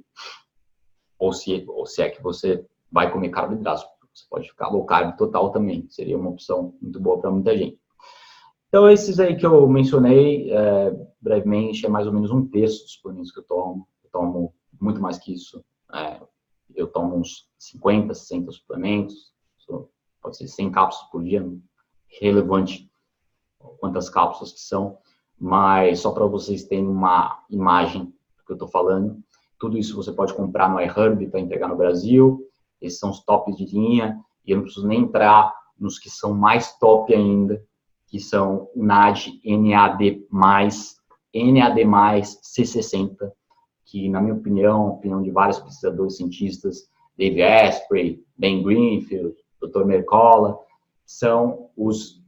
[1.17, 3.83] Ou se, ou se é que você vai comer carboidratos,
[4.13, 5.87] você pode ficar low carb total também.
[5.89, 7.79] Seria uma opção muito boa para muita gente.
[8.73, 12.93] Então, esses aí que eu mencionei, é, brevemente, é mais ou menos um terço dos
[12.93, 13.87] suplementos que eu tomo.
[14.03, 15.63] Eu tomo muito mais que isso.
[15.93, 16.19] É,
[16.73, 19.31] eu tomo uns 50, 60 suplementos.
[20.19, 21.47] Pode ser 100 cápsulas por dia,
[22.19, 22.89] relevante
[23.79, 24.97] quantas cápsulas que são,
[25.37, 29.23] mas só para vocês terem uma imagem do que eu estou falando.
[29.59, 32.43] Tudo isso você pode comprar no iHerb para entregar no Brasil.
[32.81, 36.33] Esses são os tops de linha e eu não preciso nem entrar nos que são
[36.33, 37.63] mais top ainda,
[38.13, 40.23] que são NAD, NAD+,
[41.33, 41.83] NAD+,
[42.21, 43.31] C60,
[43.83, 46.87] que na minha opinião, opinião de vários pesquisadores cientistas,
[47.17, 49.85] Dave Asprey, Ben Greenfield, Dr.
[49.85, 50.59] Mercola,
[51.03, 52.23] são os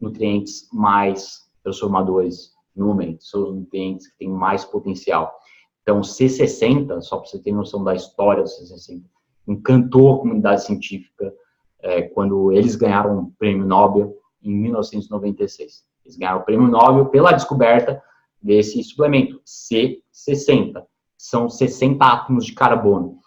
[0.00, 5.34] nutrientes mais transformadores no momento, são os nutrientes que têm mais potencial.
[5.82, 9.02] Então, C60, só para você ter noção da história do C60,
[9.48, 11.34] encantou a comunidade científica
[11.80, 15.84] é, quando eles ganharam o prêmio Nobel em 1996.
[16.04, 18.02] Eles ganharam o prêmio Nobel pela descoberta
[18.42, 20.82] desse suplemento, C60.
[21.16, 23.18] São 60 átomos de carbono.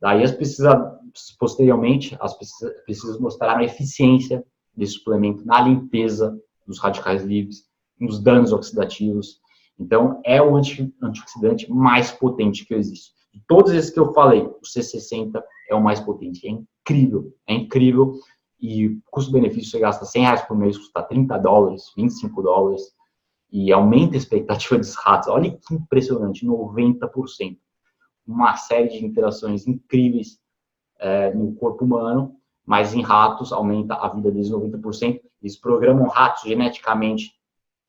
[0.00, 0.76] Daí as pesquisas,
[1.38, 4.44] posteriormente, as pesquisas mostraram a eficiência
[4.76, 7.64] desse suplemento na limpeza dos radicais livres,
[7.98, 9.40] nos danos oxidativos.
[9.78, 13.12] Então, é o anti, antioxidante mais potente que existe.
[13.32, 16.46] De todos esses que eu falei, o C60 é o mais potente.
[16.46, 18.14] É incrível, é incrível.
[18.66, 22.82] E custo-benefício, você gasta 100 reais por mês, custa 30 dólares, 25 dólares.
[23.52, 25.28] E aumenta a expectativa dos ratos.
[25.28, 27.58] Olha que impressionante, 90%.
[28.26, 30.40] Uma série de interações incríveis
[30.98, 32.36] é, no corpo humano
[32.66, 35.20] mas em ratos aumenta a vida deles 90%.
[35.40, 37.32] Eles programam ratos geneticamente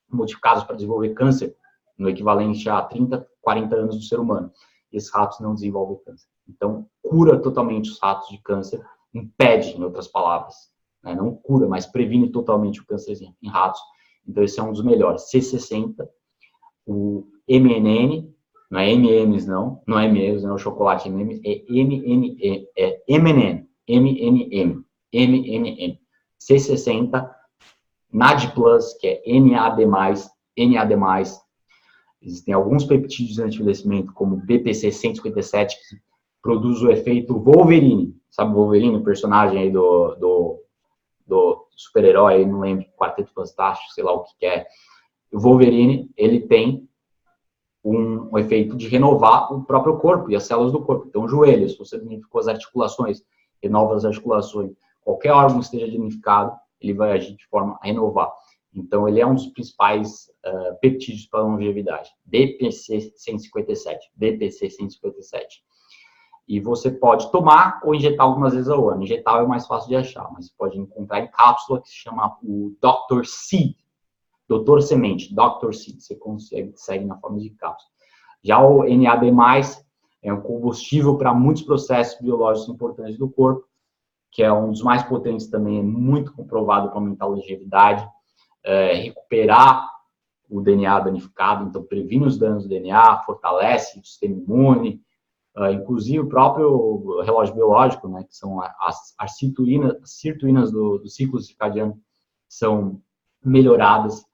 [0.07, 1.57] modificados para desenvolver câncer,
[1.97, 4.51] no equivalente a 30, 40 anos do ser humano.
[4.93, 6.27] Esses ratos não desenvolvem câncer.
[6.47, 8.85] Então, cura totalmente os ratos de câncer,
[9.17, 10.55] impede, em outras palavras.
[11.03, 11.15] Né?
[11.15, 13.81] Não cura, mas previne totalmente o câncer em ratos.
[14.27, 15.29] Então, esse é um dos melhores.
[15.31, 16.07] C60,
[16.85, 18.29] o MNN,
[18.69, 23.01] não é MMs não, não é MMs, não é o chocolate MMs, é MNN, é
[23.07, 25.99] MNN, MNM, MNM,
[26.39, 27.29] C60,
[28.11, 28.53] NAD+,
[28.99, 29.85] que é NAD+,
[30.57, 30.95] NAD+,
[32.21, 35.97] existem alguns peptídeos de anti-envelhecimento, como BPC-157, que
[36.41, 40.63] produz o efeito Wolverine, sabe Wolverine, o personagem aí do, do,
[41.25, 44.67] do super-herói, não lembro, Quarteto Fantástico, sei lá o que, que é.
[45.33, 46.87] O Wolverine, ele tem
[47.83, 51.07] um, um, efeito de renovar o próprio corpo e as células do corpo.
[51.07, 53.23] Então, joelhos, você danificou as articulações,
[53.61, 54.71] renova as articulações.
[55.01, 58.31] Qualquer órgão esteja danificado, ele vai agir de forma a renovar.
[58.71, 62.11] Então, ele é um dos principais uh, peptídeos para longevidade.
[62.25, 63.13] BPC
[64.69, 65.63] 157.
[66.47, 66.53] BPC 157.
[66.55, 69.03] E você pode tomar ou injetar algumas vezes ao ano.
[69.03, 72.37] Injetar é mais fácil de achar, mas você pode encontrar em cápsula que se chama
[72.41, 73.25] o Dr.
[73.25, 73.75] Seed.
[74.47, 75.73] Doutor Semente, Dr.
[75.73, 75.99] Seed.
[75.99, 77.91] Você consegue, segue na forma de cápsula.
[78.41, 79.29] Já o NAD+,
[80.23, 83.65] é um combustível para muitos processos biológicos importantes do corpo,
[84.31, 88.07] que é um dos mais potentes também, é muito comprovado para aumentar a longevidade,
[88.63, 89.89] é, recuperar
[90.49, 95.01] o DNA danificado, então previne os danos do DNA, fortalece o sistema imune,
[95.57, 101.09] uh, inclusive o próprio relógio biológico, né, que são as, as sirtuínas, sirtuínas do, do
[101.09, 101.99] ciclo circadiano,
[102.47, 103.01] são
[103.43, 104.25] melhoradas,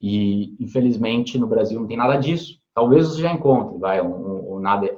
[0.00, 2.60] e infelizmente no Brasil não tem nada disso.
[2.74, 4.90] Talvez você já encontre, vai, um, um, um NAD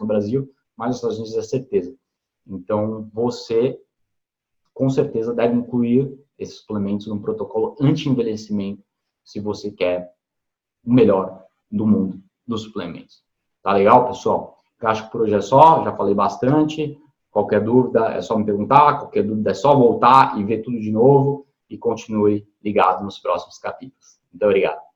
[0.00, 1.94] no Brasil, mas nos Estados Unidos é certeza.
[2.46, 3.80] Então, você,
[4.72, 8.82] com certeza, deve incluir esses suplementos no protocolo anti-envelhecimento,
[9.24, 10.12] se você quer
[10.84, 13.22] o melhor do mundo dos suplementos.
[13.62, 14.62] Tá legal, pessoal?
[14.80, 16.98] Eu acho que por hoje é só, já falei bastante.
[17.30, 20.92] Qualquer dúvida é só me perguntar, qualquer dúvida é só voltar e ver tudo de
[20.92, 24.20] novo e continue ligado nos próximos capítulos.
[24.32, 24.93] Muito obrigado.